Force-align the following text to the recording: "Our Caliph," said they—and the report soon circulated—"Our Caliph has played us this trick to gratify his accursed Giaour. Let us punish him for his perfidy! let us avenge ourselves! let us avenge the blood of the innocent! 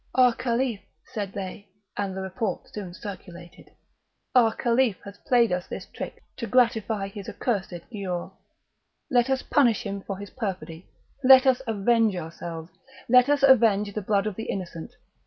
"Our 0.15 0.33
Caliph," 0.33 0.79
said 1.13 1.33
they—and 1.33 2.17
the 2.17 2.21
report 2.23 2.67
soon 2.73 2.91
circulated—"Our 2.95 4.55
Caliph 4.55 4.95
has 5.05 5.19
played 5.27 5.51
us 5.51 5.67
this 5.67 5.85
trick 5.85 6.23
to 6.37 6.47
gratify 6.47 7.07
his 7.09 7.29
accursed 7.29 7.69
Giaour. 7.93 8.31
Let 9.11 9.29
us 9.29 9.43
punish 9.43 9.83
him 9.83 10.01
for 10.01 10.17
his 10.17 10.31
perfidy! 10.31 10.87
let 11.23 11.45
us 11.45 11.61
avenge 11.67 12.15
ourselves! 12.15 12.71
let 13.09 13.29
us 13.29 13.43
avenge 13.43 13.93
the 13.93 14.01
blood 14.01 14.25
of 14.25 14.33
the 14.35 14.45
innocent! 14.49 14.91